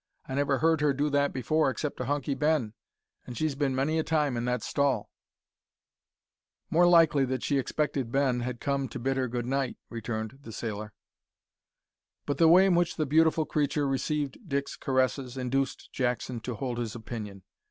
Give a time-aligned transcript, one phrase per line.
[0.27, 2.73] "I never heard her do that before except to Hunky Ben,
[3.27, 5.11] and she's bin many a time in that stall."
[6.71, 10.51] "More likely that she expected Ben had come to bid her good night," returned the
[10.51, 10.93] sailor.
[12.25, 16.77] But the way in which the beautiful creature received Dick's caresses induced Jackson to hold
[16.77, 17.43] to his opinion.